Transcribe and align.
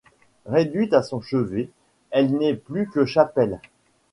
Réduite 0.47 0.93
à 0.95 1.03
son 1.03 1.21
chevet, 1.21 1.69
elle 2.09 2.35
n'est 2.35 2.55
plus 2.55 2.89
que 2.89 3.05
chapelle. 3.05 3.59